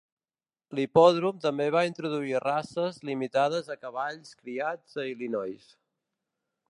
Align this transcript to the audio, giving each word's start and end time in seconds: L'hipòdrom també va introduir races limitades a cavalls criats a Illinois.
L'hipòdrom 0.77 1.41
també 1.43 1.67
va 1.75 1.83
introduir 1.89 2.41
races 2.45 2.97
limitades 3.11 3.69
a 3.75 3.77
cavalls 3.85 4.33
criats 4.41 5.01
a 5.05 5.07
Illinois. 5.15 5.69